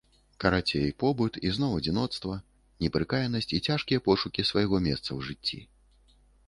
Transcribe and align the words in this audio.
Карацей, 0.43 0.87
побыт 1.03 1.33
і 1.49 1.51
зноў 1.57 1.75
адзіноцтва, 1.81 2.39
непрыкаянасць 2.85 3.53
і 3.59 3.61
цяжкія 3.67 3.99
пошукі 4.09 4.51
свайго 4.53 4.77
месца 4.89 5.09
ў 5.17 5.29
жыцці. 5.31 5.59